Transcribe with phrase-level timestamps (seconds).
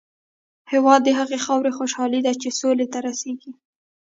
[0.71, 3.51] هېواد د هغې خاورې خوشحالي ده چې سولې ته رسېږي.